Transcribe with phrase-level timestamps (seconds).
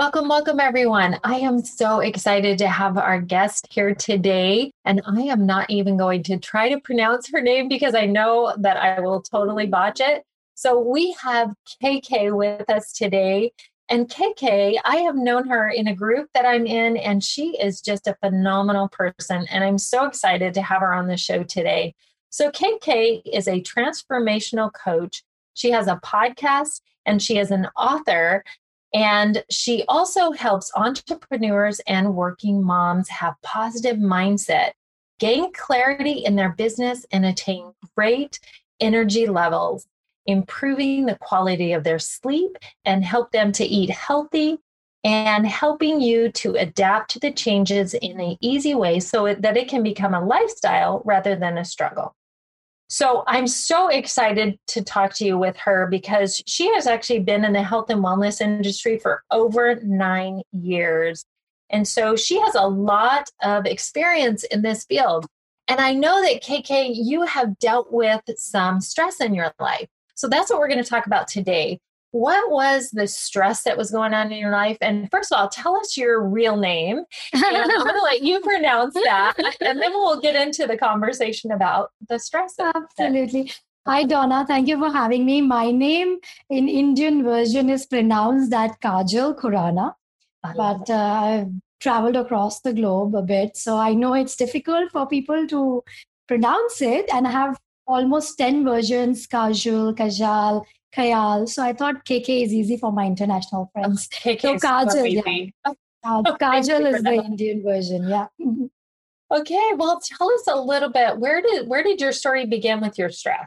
[0.00, 1.20] Welcome, welcome, everyone.
[1.24, 4.72] I am so excited to have our guest here today.
[4.86, 8.54] And I am not even going to try to pronounce her name because I know
[8.60, 10.24] that I will totally botch it.
[10.54, 11.52] So we have
[11.82, 13.52] KK with us today.
[13.90, 17.82] And KK, I have known her in a group that I'm in, and she is
[17.82, 19.46] just a phenomenal person.
[19.50, 21.94] And I'm so excited to have her on the show today.
[22.30, 25.24] So, KK is a transformational coach.
[25.52, 28.44] She has a podcast and she is an author.
[28.92, 34.72] And she also helps entrepreneurs and working moms have positive mindset,
[35.18, 38.40] gain clarity in their business, and attain great
[38.80, 39.86] energy levels
[40.26, 44.58] improving the quality of their sleep and help them to eat healthy
[45.02, 49.68] and helping you to adapt to the changes in an easy way so that it
[49.68, 52.14] can become a lifestyle rather than a struggle.
[52.92, 57.44] So I'm so excited to talk to you with her because she has actually been
[57.44, 61.24] in the health and wellness industry for over nine years.
[61.70, 65.26] And so she has a lot of experience in this field.
[65.68, 69.86] And I know that KK, you have dealt with some stress in your life.
[70.16, 71.78] So that's what we're going to talk about today.
[72.12, 74.78] What was the stress that was going on in your life?
[74.80, 77.04] And first of all, tell us your real name.
[77.32, 79.34] And I'm going to let you pronounce that.
[79.60, 82.54] And then we'll get into the conversation about the stress.
[82.58, 83.52] Absolutely.
[83.86, 84.44] Hi, Donna.
[84.46, 85.40] Thank you for having me.
[85.40, 86.18] My name
[86.50, 89.94] in Indian version is pronounced that Kajal Khurana,
[90.42, 91.48] but uh, I've
[91.80, 93.56] traveled across the globe a bit.
[93.56, 95.82] So I know it's difficult for people to
[96.28, 97.08] pronounce it.
[97.12, 100.64] And I have almost 10 versions Kajal, Kajal,
[100.96, 101.48] Kayal.
[101.48, 104.08] So I thought KK is easy for my international friends.
[104.26, 105.72] Oh, so Kajal, yeah.
[106.04, 108.26] Uh, Kajal is the Indian version, yeah.
[109.30, 111.18] okay, well, tell us a little bit.
[111.18, 113.46] Where did where did your story begin with your stress?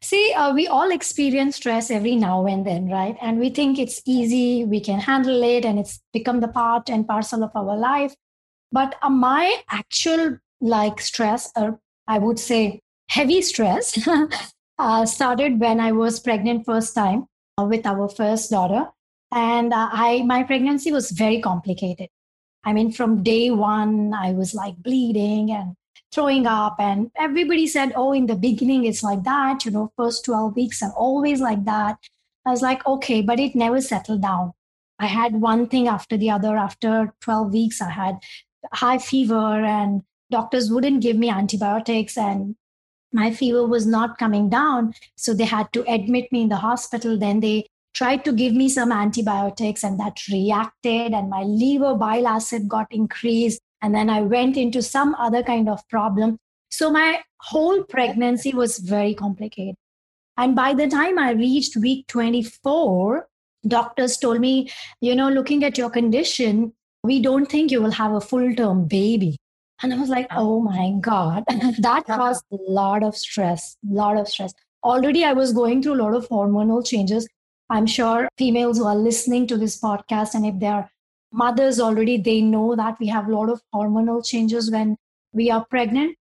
[0.00, 3.16] See, uh, we all experience stress every now and then, right?
[3.20, 7.06] And we think it's easy, we can handle it, and it's become the part and
[7.06, 8.14] parcel of our life.
[8.70, 13.98] But uh, my actual like stress, or I would say heavy stress
[14.78, 17.26] uh, started when I was pregnant first time
[17.58, 18.88] uh, with our first daughter.
[19.32, 22.08] And uh, I, my pregnancy was very complicated.
[22.64, 25.76] I mean, from day one, I was like bleeding and
[26.12, 26.76] throwing up.
[26.78, 30.82] And everybody said, oh, in the beginning, it's like that, you know, first 12 weeks
[30.82, 31.98] are always like that.
[32.46, 34.52] I was like, okay, but it never settled down.
[34.98, 36.56] I had one thing after the other.
[36.56, 38.18] After 12 weeks, I had
[38.72, 42.16] high fever, and doctors wouldn't give me antibiotics.
[42.16, 42.54] And
[43.14, 44.92] my fever was not coming down.
[45.16, 47.18] So they had to admit me in the hospital.
[47.18, 52.26] Then they tried to give me some antibiotics, and that reacted, and my liver bile
[52.26, 53.60] acid got increased.
[53.80, 56.38] And then I went into some other kind of problem.
[56.70, 59.76] So my whole pregnancy was very complicated.
[60.36, 63.28] And by the time I reached week 24,
[63.68, 64.70] doctors told me,
[65.00, 66.72] you know, looking at your condition,
[67.04, 69.36] we don't think you will have a full term baby.
[69.82, 71.44] And I was like, oh my God,
[71.80, 74.52] that caused a lot of stress, a lot of stress.
[74.82, 77.26] Already I was going through a lot of hormonal changes.
[77.70, 80.90] I'm sure females who are listening to this podcast, and if they're
[81.32, 84.96] mothers already, they know that we have a lot of hormonal changes when
[85.32, 86.16] we are pregnant.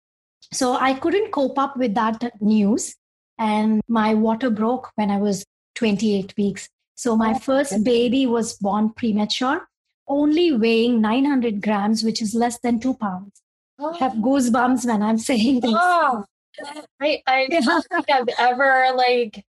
[0.53, 2.95] So I couldn't cope up with that news.
[3.37, 5.45] And my water broke when I was
[5.75, 6.67] 28 weeks.
[6.95, 9.67] So my oh, first baby was born premature
[10.09, 13.41] only weighing 900 grams, which is less than two pounds.
[13.79, 13.93] Oh.
[13.93, 15.73] I have goosebumps when I'm saying this.
[15.73, 16.25] Oh,
[16.99, 17.79] I, I yeah.
[18.07, 19.45] have ever like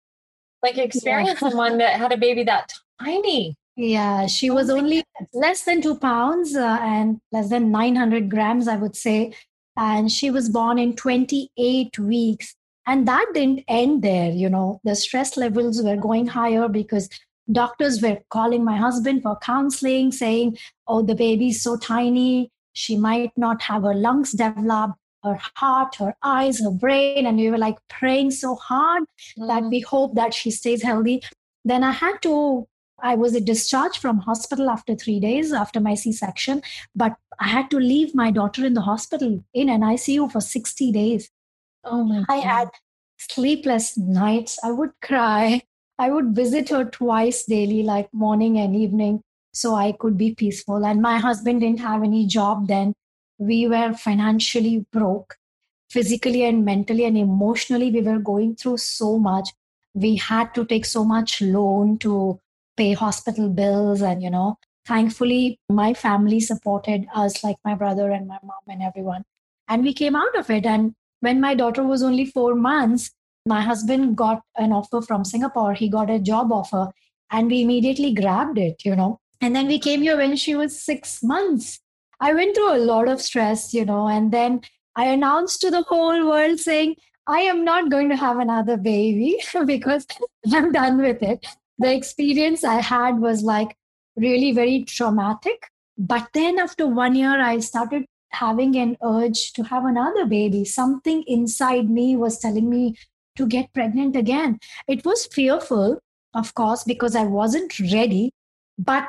[0.61, 1.49] like experienced yeah.
[1.49, 3.55] someone that had a baby that tiny.
[3.75, 5.03] Yeah, she was oh only
[5.33, 9.33] less than two pounds uh, and less than 900 grams, I would say.
[9.77, 12.55] And she was born in 28 weeks.
[12.85, 14.31] And that didn't end there.
[14.31, 17.07] You know, the stress levels were going higher because
[17.51, 20.57] Doctors were calling my husband for counseling, saying,
[20.87, 22.51] Oh, the baby's so tiny.
[22.73, 27.25] She might not have her lungs developed, her heart, her eyes, her brain.
[27.25, 29.03] And we were like praying so hard
[29.37, 29.47] mm.
[29.47, 31.23] that we hope that she stays healthy.
[31.65, 32.67] Then I had to
[33.01, 36.61] I was discharged from hospital after three days after my C-section,
[36.95, 40.91] but I had to leave my daughter in the hospital in an ICU for 60
[40.91, 41.29] days.
[41.83, 42.25] Oh my!
[42.27, 42.69] I had
[43.17, 44.59] sleepless nights.
[44.63, 45.63] I would cry.
[45.99, 49.21] I would visit her twice daily, like morning and evening,
[49.53, 50.85] so I could be peaceful.
[50.85, 52.93] And my husband didn't have any job then.
[53.37, 55.35] We were financially broke,
[55.91, 57.91] physically and mentally and emotionally.
[57.91, 59.49] We were going through so much.
[59.93, 62.39] We had to take so much loan to
[62.79, 68.25] pay hospital bills and you know thankfully my family supported us like my brother and
[68.25, 69.25] my mom and everyone
[69.67, 73.11] and we came out of it and when my daughter was only 4 months
[73.51, 76.83] my husband got an offer from singapore he got a job offer
[77.31, 79.11] and we immediately grabbed it you know
[79.41, 81.79] and then we came here when she was 6 months
[82.29, 84.59] i went through a lot of stress you know and then
[84.95, 86.95] i announced to the whole world saying
[87.31, 90.07] I am not going to have another baby because
[90.51, 91.45] I'm done with it
[91.79, 93.75] the experience I had was like
[94.15, 95.71] really very traumatic.
[95.97, 100.65] But then after one year, I started having an urge to have another baby.
[100.65, 102.95] Something inside me was telling me
[103.39, 104.59] to get pregnant again.
[104.87, 105.99] It was fearful,
[106.33, 108.31] of course, because I wasn't ready,
[108.77, 109.07] but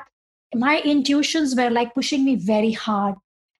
[0.55, 3.17] my intuitions were like pushing me very hard.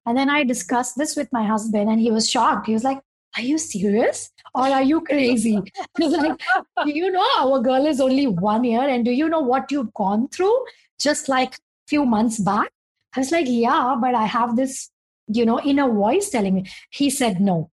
[0.07, 2.67] And then I discussed this with my husband, and he was shocked.
[2.67, 3.01] He was like,
[3.37, 5.57] are you serious or are you crazy?
[5.99, 6.41] like,
[6.85, 9.95] do you know our girl is only one year and do you know what you've
[9.95, 10.65] gone through
[10.99, 11.57] just like
[11.87, 12.73] few months back?
[13.15, 14.91] I was like, yeah, but I have this,
[15.29, 16.67] you know, inner voice telling me.
[16.91, 17.71] He said no.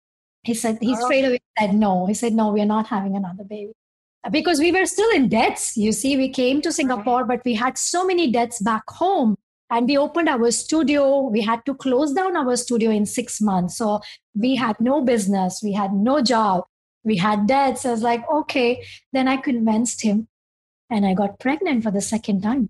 [0.43, 1.05] He said, he oh.
[1.05, 2.05] straight away said no.
[2.07, 3.73] He said, no, we're not having another baby.
[4.29, 5.75] Because we were still in debts.
[5.77, 9.37] You see, we came to Singapore, but we had so many debts back home.
[9.71, 11.21] And we opened our studio.
[11.21, 13.77] We had to close down our studio in six months.
[13.77, 14.01] So
[14.35, 15.61] we had no business.
[15.63, 16.65] We had no job.
[17.03, 17.85] We had debts.
[17.85, 18.83] I was like okay.
[19.13, 20.27] Then i convinced him
[20.89, 22.69] and i got pregnant for the second time.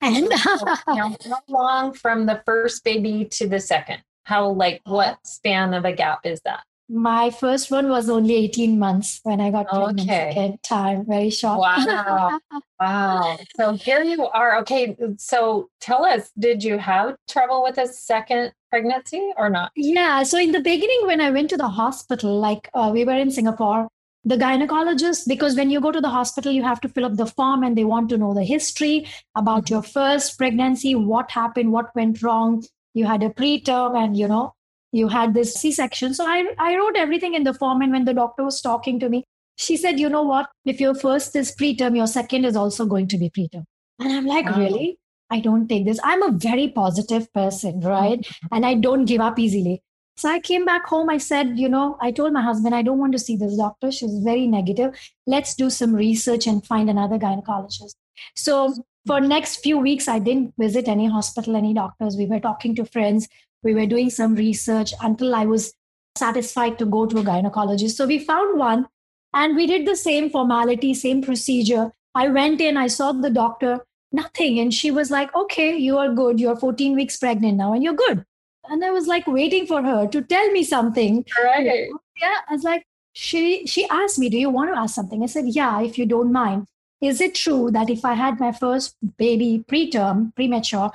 [0.00, 1.16] And how
[1.48, 4.02] long from the first baby to the second?
[4.24, 8.78] How like what span of a gap is that my first one was only 18
[8.78, 10.32] months when I got pregnant okay.
[10.34, 11.06] second time.
[11.06, 11.58] Very short.
[11.58, 12.38] Wow.
[12.80, 13.38] wow.
[13.56, 14.58] So here you are.
[14.58, 14.94] Okay.
[15.16, 19.72] So tell us, did you have trouble with a second pregnancy or not?
[19.74, 20.22] Yeah.
[20.24, 23.30] So in the beginning, when I went to the hospital, like uh, we were in
[23.30, 23.88] Singapore,
[24.24, 27.26] the gynecologist, because when you go to the hospital, you have to fill up the
[27.26, 29.74] form and they want to know the history about mm-hmm.
[29.74, 32.62] your first pregnancy, what happened, what went wrong.
[32.92, 34.54] You had a preterm and, you know,
[34.92, 36.14] you had this c-section.
[36.14, 39.08] So I, I wrote everything in the form and when the doctor was talking to
[39.08, 39.24] me
[39.56, 40.48] she said you know what?
[40.64, 43.64] If your first is preterm your second is also going to be preterm.
[43.98, 44.58] And i'm like wow.
[44.58, 44.98] really?
[45.30, 45.98] I don't take this.
[46.04, 48.20] I'm a very positive person right?
[48.20, 48.54] Mm-hmm.
[48.54, 49.82] and i don't give up easily.
[50.16, 51.10] So i came back home.
[51.10, 53.92] I said you know i told my husband i don't want to see this doctor.
[53.92, 54.98] She's very negative.
[55.26, 57.94] Let's do some research and find another gynecologist.
[58.36, 58.74] So
[59.06, 62.16] for next few weeks i didn't visit any hospital any doctors.
[62.16, 63.28] We were talking to friends
[63.62, 65.72] we were doing some research until I was
[66.16, 67.92] satisfied to go to a gynecologist.
[67.92, 68.86] So we found one
[69.32, 71.92] and we did the same formality, same procedure.
[72.14, 73.80] I went in, I saw the doctor,
[74.12, 74.58] nothing.
[74.58, 76.38] And she was like, okay, you are good.
[76.38, 78.24] You're 14 weeks pregnant now and you're good.
[78.68, 81.24] And I was like waiting for her to tell me something.
[81.42, 81.88] Right.
[82.20, 82.36] Yeah.
[82.48, 85.22] I was like, she she asked me, Do you want to ask something?
[85.22, 86.66] I said, Yeah, if you don't mind.
[87.00, 90.92] Is it true that if I had my first baby preterm, premature,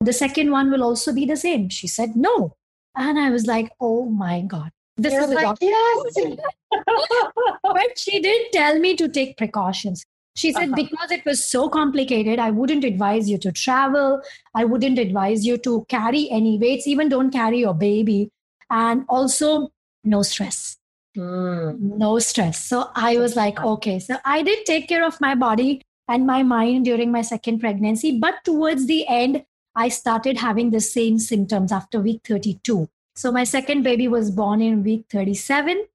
[0.00, 1.68] the second one will also be the same.
[1.68, 2.56] She said, no.
[2.96, 4.70] And I was like, oh my God.
[4.96, 6.36] This You're is like, yes.
[7.62, 10.04] but she did tell me to take precautions.
[10.36, 10.76] She said, uh-huh.
[10.76, 14.22] because it was so complicated, I wouldn't advise you to travel.
[14.54, 18.30] I wouldn't advise you to carry any weights, even don't carry your baby.
[18.70, 19.70] And also,
[20.04, 20.76] no stress.
[21.16, 21.78] Mm.
[21.80, 22.64] No stress.
[22.64, 23.98] So I was like, okay.
[23.98, 28.18] So I did take care of my body and my mind during my second pregnancy.
[28.18, 32.88] But towards the end, I started having the same symptoms after week 32.
[33.14, 35.86] So my second baby was born in week 37.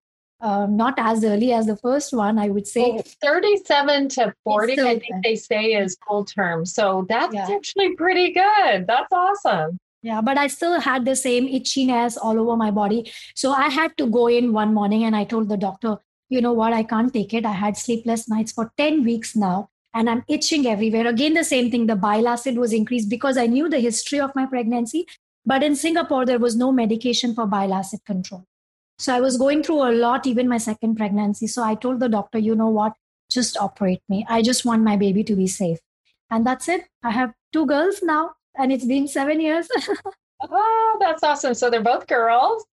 [0.41, 2.91] Um, not as early as the first one, I would say.
[2.91, 6.65] Well, 37 to 40, I think they say is full term.
[6.65, 7.48] So that's yeah.
[7.50, 8.86] actually pretty good.
[8.86, 9.77] That's awesome.
[10.03, 13.12] Yeah, but I still had the same itchiness all over my body.
[13.34, 15.98] So I had to go in one morning and I told the doctor,
[16.29, 17.46] you know what, I can't take it.
[17.46, 21.07] I had sleepless nights for 10 weeks now and I'm itching everywhere.
[21.07, 21.87] Again, the same thing.
[21.87, 25.07] The bile acid was increased because I knew the history of my pregnancy.
[25.45, 28.45] But in Singapore, there was no medication for bile acid control.
[28.99, 31.47] So I was going through a lot, even my second pregnancy.
[31.47, 32.93] So I told the doctor, you know what?
[33.31, 34.25] Just operate me.
[34.29, 35.79] I just want my baby to be safe.
[36.29, 36.85] And that's it.
[37.03, 39.67] I have two girls now, and it's been seven years.
[40.41, 41.53] oh, that's awesome.
[41.53, 42.65] So they're both girls.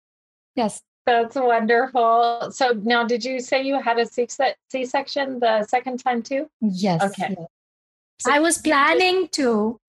[0.54, 0.80] Yes.
[1.06, 2.50] That's wonderful.
[2.52, 4.26] So now, did you say you had a C
[4.84, 6.48] section the second time too?
[6.60, 7.02] Yes.
[7.02, 7.36] Okay.
[8.18, 9.80] So I was planning to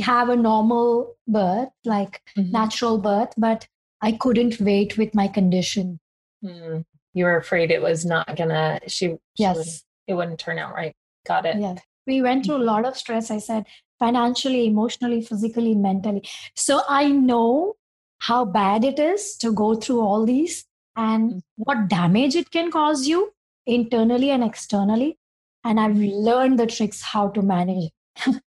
[0.00, 2.52] have a normal birth, like mm-hmm.
[2.52, 3.66] natural birth, but
[4.00, 5.98] I couldn't wait with my condition.
[6.44, 6.84] Mm.
[7.14, 8.80] You were afraid it was not gonna.
[8.86, 9.08] She.
[9.08, 9.56] she yes.
[9.56, 9.66] Would,
[10.06, 10.94] it wouldn't turn out right.
[11.26, 11.56] Got it.
[11.56, 11.74] Yeah.
[12.06, 12.66] We went through a mm-hmm.
[12.66, 13.30] lot of stress.
[13.30, 13.64] I said
[13.98, 16.22] financially, emotionally, physically, mentally.
[16.56, 17.74] So I know
[18.22, 20.64] how bad it is to go through all these
[20.96, 21.38] and mm-hmm.
[21.56, 23.32] what damage it can cause you
[23.66, 25.18] internally and externally.
[25.64, 27.90] And I've learned the tricks how to manage
[28.26, 28.42] it.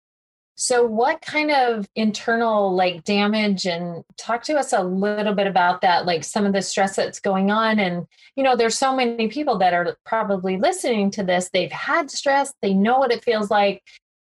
[0.61, 5.83] So, what kind of internal like damage and talk to us a little bit about
[5.83, 7.79] that, like some of the stress that's going on?
[7.79, 11.49] And, you know, there's so many people that are probably listening to this.
[11.53, 13.85] They've had stress, they know what it feels like,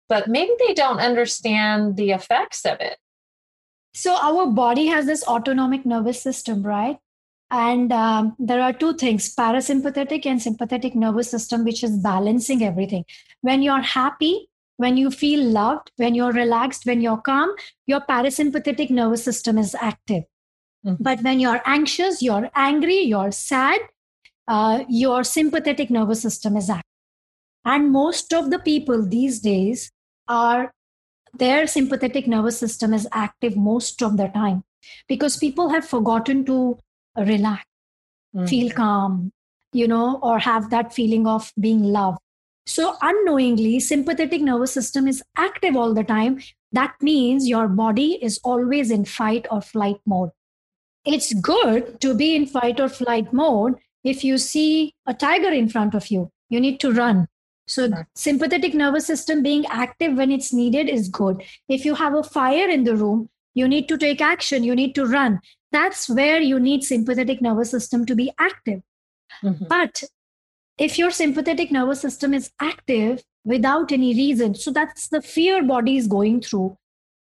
[0.08, 2.96] but maybe they don't understand the effects of it.
[3.94, 6.98] So, our body has this autonomic nervous system, right?
[7.50, 13.04] And um, there are two things parasympathetic and sympathetic nervous system, which is balancing everything.
[13.42, 17.54] When you're happy, when you feel loved, when you're relaxed, when you're calm,
[17.86, 20.24] your parasympathetic nervous system is active.
[20.84, 21.02] Mm-hmm.
[21.02, 23.80] But when you're anxious, you're angry, you're sad,
[24.48, 26.82] uh, your sympathetic nervous system is active.
[27.64, 29.92] And most of the people these days
[30.26, 30.72] are,
[31.34, 34.64] their sympathetic nervous system is active most of the time
[35.08, 36.78] because people have forgotten to
[37.16, 37.64] relax,
[38.34, 38.46] mm-hmm.
[38.46, 39.32] feel calm,
[39.72, 42.18] you know, or have that feeling of being loved.
[42.66, 46.40] So, unknowingly, sympathetic nervous system is active all the time.
[46.70, 50.30] That means your body is always in fight or flight mode.
[51.04, 53.74] It's good to be in fight or flight mode
[54.04, 56.30] if you see a tiger in front of you.
[56.50, 57.26] You need to run.
[57.66, 61.42] So, sympathetic nervous system being active when it's needed is good.
[61.68, 64.94] If you have a fire in the room, you need to take action, you need
[64.94, 65.40] to run.
[65.70, 68.82] That's where you need sympathetic nervous system to be active.
[69.42, 69.66] Mm-hmm.
[69.68, 70.02] But
[70.78, 75.96] if your sympathetic nervous system is active without any reason, so that's the fear body
[75.96, 76.76] is going through,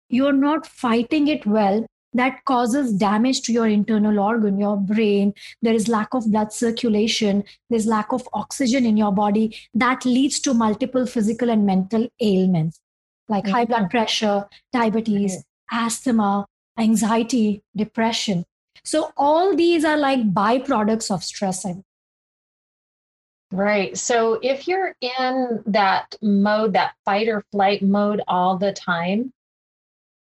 [0.09, 1.87] you're not fighting it well.
[2.17, 5.35] That causes damage to your internal organ, your brain.
[5.63, 7.45] There is lack of blood circulation.
[7.71, 9.57] There's lack of oxygen in your body.
[9.75, 12.81] That leads to multiple physical and mental ailments
[13.29, 13.55] like mm-hmm.
[13.55, 13.91] high blood mm-hmm.
[13.91, 15.87] pressure, diabetes, mm-hmm.
[15.87, 16.47] asthma,
[16.79, 18.45] anxiety, depression.
[18.85, 21.67] So, all these are like byproducts of stress,
[23.53, 23.97] Right.
[23.97, 29.33] So if you're in that mode, that fight or flight mode all the time,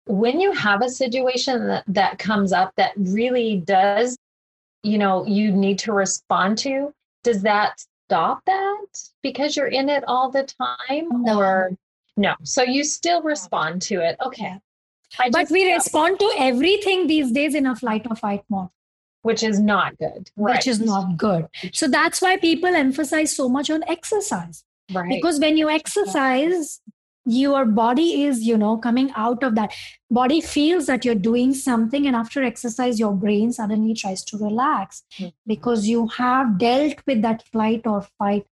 [0.07, 4.17] when you have a situation that, that comes up that really does,
[4.83, 6.93] you know, you need to respond to,
[7.23, 8.87] does that stop that
[9.23, 11.09] because you're in it all the time?
[11.23, 11.39] No.
[11.39, 11.71] Or
[12.17, 12.35] no.
[12.43, 14.17] So you still respond to it.
[14.25, 14.59] Okay.
[15.19, 18.69] I but we respond to everything these days in a flight or fight mode
[19.25, 20.31] which is not good.
[20.37, 20.57] Right.
[20.57, 21.49] Which is not good.
[21.73, 24.65] So that's why people emphasize so much on exercise.
[24.93, 25.09] Right.
[25.09, 26.83] Because when you exercise,
[27.27, 29.73] your body is, you know, coming out of that.
[30.11, 35.03] Body feels that you're doing something, and after exercise, your brain suddenly tries to relax
[35.19, 35.31] mm-hmm.
[35.47, 38.47] because you have dealt with that flight or fight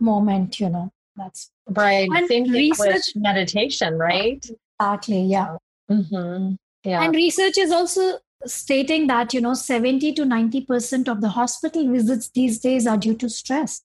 [0.00, 0.90] moment, you know.
[1.16, 2.08] That's right.
[2.14, 4.44] And Same research meditation, right?
[4.80, 5.22] Exactly.
[5.24, 5.56] Yeah.
[5.90, 6.54] Mm-hmm.
[6.84, 7.02] Yeah.
[7.02, 11.90] And research is also stating that you know 70 to 90 percent of the hospital
[11.90, 13.82] visits these days are due to stress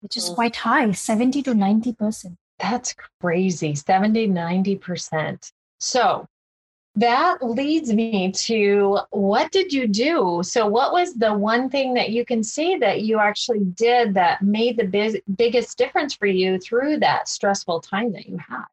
[0.00, 0.34] which is mm.
[0.34, 6.26] quite high 70 to 90 percent that's crazy 70 90 percent so
[6.96, 12.10] that leads me to what did you do so what was the one thing that
[12.10, 16.98] you can see that you actually did that made the biggest difference for you through
[16.98, 18.64] that stressful time that you had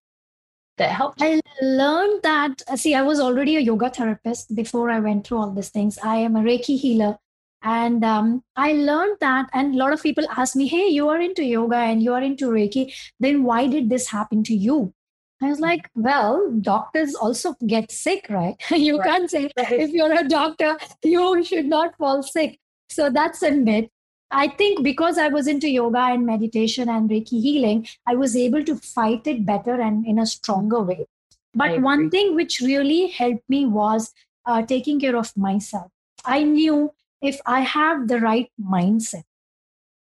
[0.77, 1.22] that helped?
[1.22, 5.51] I learned that, see, I was already a yoga therapist before I went through all
[5.51, 5.98] these things.
[6.03, 7.17] I am a Reiki healer.
[7.64, 11.20] And um, I learned that, and a lot of people ask me, hey, you are
[11.20, 12.94] into yoga and you are into Reiki.
[13.20, 14.94] Then why did this happen to you?
[15.42, 18.56] I was like, well, doctors also get sick, right?
[18.72, 19.08] you right.
[19.08, 19.72] can't say right.
[19.72, 22.60] if you're a doctor, you should not fall sick.
[22.90, 23.90] So that's a myth.
[24.30, 28.64] I think because I was into yoga and meditation and Reiki healing, I was able
[28.66, 31.08] to fight it better and in a stronger way.
[31.54, 34.14] But one thing which really helped me was
[34.46, 35.92] uh, taking care of myself.
[36.26, 39.24] I knew if I have the right mindset,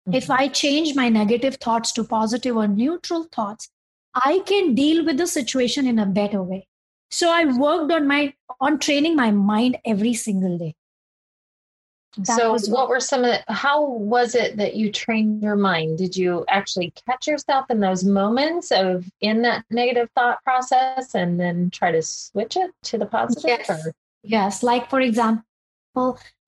[0.07, 0.13] mm-hmm.
[0.13, 3.69] if I change my negative thoughts to positive or neutral thoughts,
[4.13, 6.67] I can deal with the situation in a better way.
[7.09, 10.75] So I worked on my on training my mind every single day.
[12.23, 15.99] so what, what were some of the, how was it that you trained your mind
[15.99, 21.39] did you actually catch yourself in those moments of in that negative thought process and
[21.39, 23.93] then try to switch it to the positive yes, or?
[24.23, 24.63] yes.
[24.63, 25.43] like for example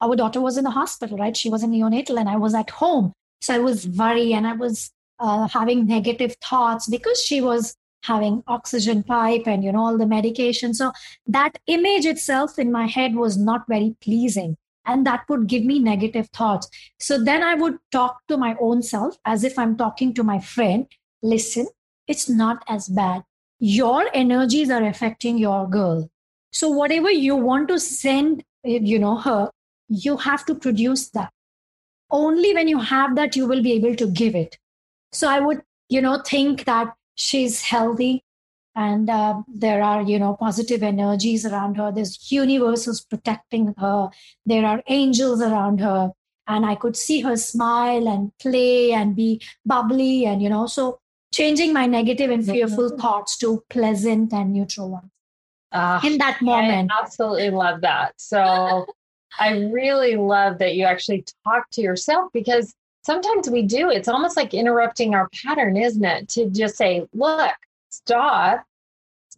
[0.01, 2.70] our daughter was in the hospital right she was in neonatal and i was at
[2.70, 7.75] home so i was worried and i was uh, having negative thoughts because she was
[8.03, 10.91] having oxygen pipe and you know all the medication so
[11.27, 14.56] that image itself in my head was not very pleasing
[14.89, 16.68] and that would give me negative thoughts.
[17.00, 20.39] So then I would talk to my own self as if I'm talking to my
[20.39, 20.88] friend.
[21.22, 21.68] Listen,
[22.08, 23.24] it's not as bad.
[23.60, 26.10] Your energies are affecting your girl.
[26.51, 29.51] So whatever you want to send, you know, her,
[29.88, 31.32] you have to produce that.
[32.12, 34.58] Only when you have that, you will be able to give it.
[35.12, 38.24] So I would, you know, think that she's healthy,
[38.75, 41.92] and uh, there are you know positive energies around her.
[41.92, 44.10] There's universe who's protecting her.
[44.46, 46.12] There are angels around her.
[46.51, 51.00] And i could see her smile and play and be bubbly and you know so
[51.32, 55.12] changing my negative and fearful thoughts to pleasant and neutral ones
[55.71, 58.85] uh, in that moment i absolutely love that so
[59.39, 62.73] i really love that you actually talk to yourself because
[63.03, 67.53] sometimes we do it's almost like interrupting our pattern isn't it to just say look
[67.89, 68.65] stop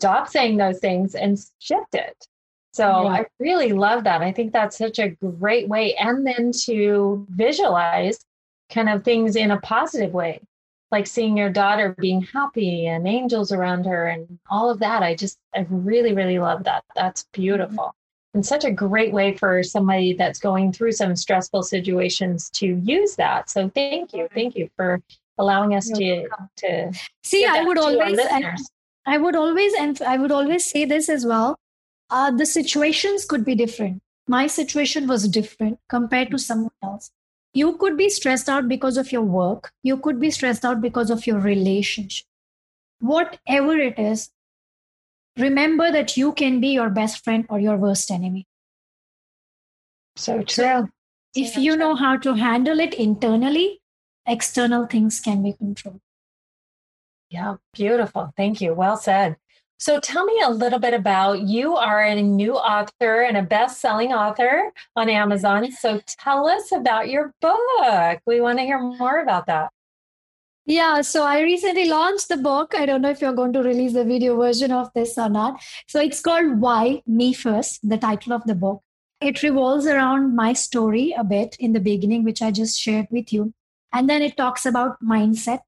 [0.01, 2.27] stop saying those things and shift it.
[2.73, 3.09] So yeah.
[3.09, 4.21] I really love that.
[4.21, 5.93] I think that's such a great way.
[5.95, 8.17] And then to visualize
[8.71, 10.41] kind of things in a positive way,
[10.91, 15.01] like seeing your daughter being happy and angels around her and all of that.
[15.03, 16.83] I just, I really, really love that.
[16.95, 17.86] That's beautiful.
[17.86, 17.98] Mm-hmm.
[18.33, 23.15] And such a great way for somebody that's going through some stressful situations to use
[23.15, 23.50] that.
[23.50, 24.29] So thank you.
[24.33, 25.01] Thank you for
[25.38, 26.93] allowing us to, to
[27.24, 27.45] see.
[27.45, 28.19] I would always,
[29.05, 31.57] I would always, and I would always say this as well.
[32.10, 34.01] Uh, the situations could be different.
[34.27, 37.12] My situation was different compared to someone else.
[37.53, 39.72] You could be stressed out because of your work.
[39.84, 42.25] You could be stressed out because of your relationship.
[43.00, 44.29] Whatever it is,
[45.38, 48.48] remember that you can be your best friend or your worst enemy.
[50.15, 50.89] So true.
[51.36, 53.81] if you know how to handle it internally,
[54.25, 56.01] external things can be controlled.
[57.29, 58.33] Yeah, beautiful.
[58.35, 58.74] Thank you.
[58.74, 59.37] Well said.
[59.81, 64.13] So tell me a little bit about you are a new author and a best-selling
[64.13, 65.72] author on Amazon.
[65.72, 68.20] So tell us about your book.
[68.27, 69.72] We want to hear more about that.
[70.67, 72.75] Yeah, so I recently launched the book.
[72.75, 75.59] I don't know if you're going to release the video version of this or not.
[75.87, 78.83] So it's called Why Me First, the title of the book.
[79.20, 83.33] It revolves around my story a bit in the beginning, which I just shared with
[83.33, 83.51] you.
[83.91, 85.61] And then it talks about mindset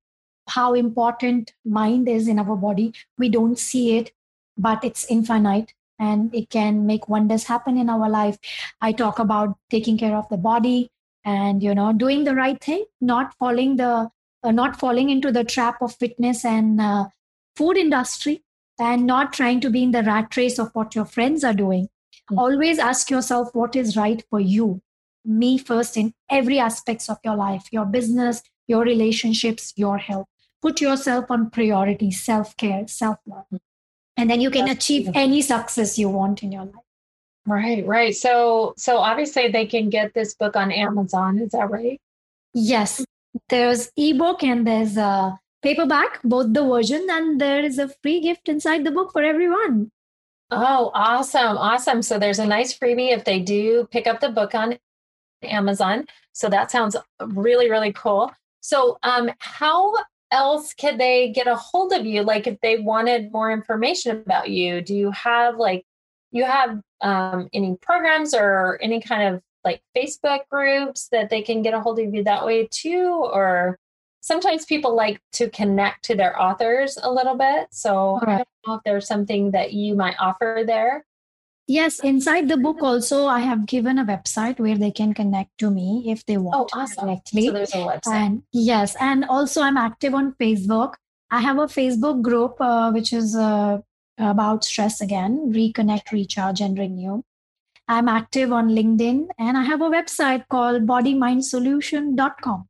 [0.47, 2.93] how important mind is in our body.
[3.17, 4.12] We don't see it,
[4.58, 8.38] but it's infinite and it can make wonders happen in our life.
[8.82, 10.89] I talk about taking care of the body
[11.25, 14.10] and you know doing the right thing, not falling the
[14.43, 17.06] uh, not falling into the trap of fitness and uh,
[17.56, 18.43] food industry
[18.79, 21.86] and not trying to be in the rat race of what your friends are doing.
[21.86, 22.39] Mm-hmm.
[22.39, 24.82] Always ask yourself what is right for you.
[25.25, 30.27] Me first in every aspects of your life, your business, your relationships, your health
[30.63, 33.62] put yourself on priority self-care self-love.
[34.15, 35.21] And then you can That's achieve beautiful.
[35.21, 36.88] any success you want in your life.
[37.45, 38.15] Right right.
[38.15, 41.99] So so obviously they can get this book on amazon is that right?
[42.54, 43.04] Yes.
[43.49, 48.47] There's ebook and there's a paperback both the version and there is a free gift
[48.47, 49.91] inside the book for everyone.
[50.52, 52.02] Oh awesome awesome.
[52.02, 54.78] So there's a nice freebie if they do pick up the book on
[55.41, 56.06] amazon.
[56.32, 58.32] So that sounds really really cool.
[58.62, 59.93] So um how
[60.34, 62.24] else could they get a hold of you?
[62.24, 65.86] Like if they wanted more information about you, do you have like
[66.32, 71.62] you have um, any programs or any kind of like Facebook groups that they can
[71.62, 73.30] get a hold of you that way too?
[73.32, 73.78] Or
[74.22, 77.67] sometimes people like to connect to their authors a little bit.
[77.72, 78.34] So right.
[78.34, 81.06] I don't know if there's something that you might offer there.
[81.67, 85.71] Yes, inside the book also I have given a website where they can connect to
[85.71, 87.06] me if they want oh, awesome.
[87.06, 87.47] directly.
[87.47, 88.13] So there's a website.
[88.13, 90.95] And yes, and also I'm active on Facebook.
[91.32, 93.80] I have a Facebook group uh, which is uh,
[94.17, 97.23] about stress again, reconnect, recharge, and renew.
[97.88, 102.67] I'm active on LinkedIn and I have a website called bodymindsolution.com.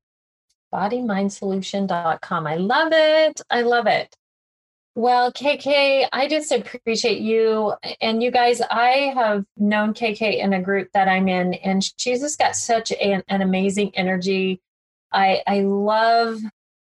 [0.73, 2.47] Bodymindsolution.com.
[2.47, 3.41] I love it.
[3.49, 4.15] I love it.
[4.95, 7.73] Well, KK, I just appreciate you.
[7.99, 12.21] And you guys, I have known KK in a group that I'm in, and she's
[12.21, 14.62] just got such an, an amazing energy.
[15.12, 16.41] I, I love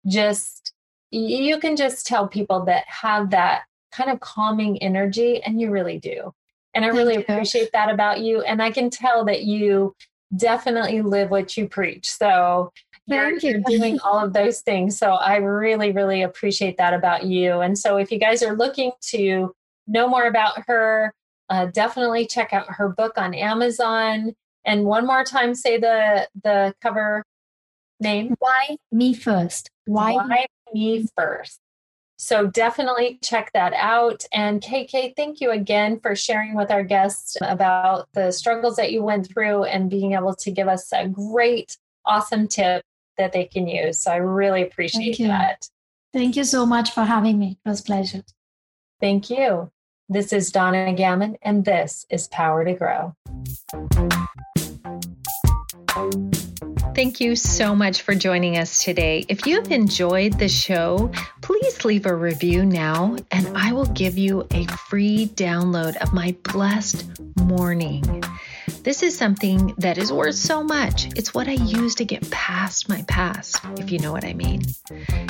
[0.07, 0.73] just,
[1.11, 5.99] you can just tell people that have that kind of calming energy, and you really
[5.99, 6.33] do.
[6.73, 8.41] And I really appreciate that about you.
[8.41, 9.95] And I can tell that you
[10.35, 12.11] definitely live what you preach.
[12.11, 12.73] So
[13.11, 13.65] Thank you're, you.
[13.69, 14.97] you're doing all of those things.
[14.97, 17.61] So I really, really appreciate that about you.
[17.61, 19.55] And so if you guys are looking to
[19.87, 21.13] know more about her,
[21.49, 24.35] uh, definitely check out her book on Amazon.
[24.65, 27.25] And one more time, say the the cover
[27.99, 28.35] name.
[28.39, 29.71] Why me first?
[29.87, 31.59] Why, Why me first?
[32.17, 34.27] So definitely check that out.
[34.33, 39.03] And KK, thank you again for sharing with our guests about the struggles that you
[39.03, 42.85] went through and being able to give us a great, awesome tip
[43.21, 43.99] that they can use.
[43.99, 45.29] So I really appreciate you.
[45.29, 45.69] that.
[46.13, 47.59] Thank you so much for having me.
[47.65, 48.25] It was a pleasure.
[49.01, 49.71] Thank you.
[50.09, 53.15] This is Donna Gammon, and this is Power to Grow.
[56.95, 59.25] Thank you so much for joining us today.
[59.29, 64.19] If you have enjoyed the show, please leave a review now, and I will give
[64.19, 67.07] you a free download of my blessed
[67.39, 68.25] morning.
[68.83, 71.07] This is something that is worth so much.
[71.17, 74.63] It's what I use to get past my past, if you know what I mean.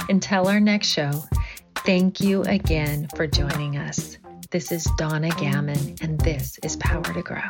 [0.08, 1.24] Until our next show,
[1.78, 4.18] thank you again for joining us.
[4.50, 7.48] This is Donna Gammon, and this is Power to Grow.